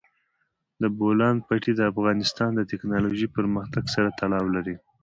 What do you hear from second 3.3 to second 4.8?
پرمختګ سره تړاو لري.